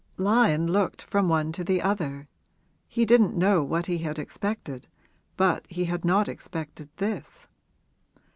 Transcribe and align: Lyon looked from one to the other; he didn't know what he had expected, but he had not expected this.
Lyon 0.17 0.65
looked 0.71 1.03
from 1.03 1.29
one 1.29 1.51
to 1.51 1.63
the 1.63 1.79
other; 1.79 2.27
he 2.87 3.05
didn't 3.05 3.37
know 3.37 3.61
what 3.63 3.85
he 3.85 3.99
had 3.99 4.17
expected, 4.17 4.87
but 5.37 5.67
he 5.69 5.85
had 5.85 6.03
not 6.03 6.27
expected 6.27 6.89
this. 6.97 7.45